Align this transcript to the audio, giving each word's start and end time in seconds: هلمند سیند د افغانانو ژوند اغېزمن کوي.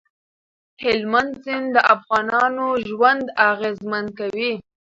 هلمند 0.83 1.31
سیند 1.43 1.67
د 1.75 1.77
افغانانو 1.95 2.67
ژوند 2.87 3.23
اغېزمن 3.49 4.05
کوي. 4.19 4.53